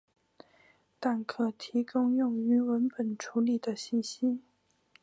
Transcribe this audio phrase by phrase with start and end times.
[0.99, 4.39] 但可提供用于文本处理的信息。